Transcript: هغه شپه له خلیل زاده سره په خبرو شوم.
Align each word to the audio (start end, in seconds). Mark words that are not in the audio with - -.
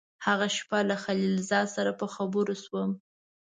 هغه 0.25 0.47
شپه 0.57 0.79
له 0.89 0.95
خلیل 1.03 1.35
زاده 1.49 1.71
سره 1.75 1.91
په 1.99 2.05
خبرو 2.15 2.55
شوم. 2.63 2.89